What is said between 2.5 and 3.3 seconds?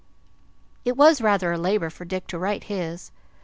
his.